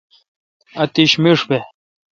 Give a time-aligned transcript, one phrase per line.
[0.81, 1.59] اتش مݭ بہ۔